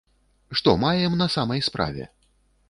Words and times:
Што 0.59 0.73
маем 0.83 1.13
на 1.21 1.27
самай 1.35 1.63
справе? 1.69 2.09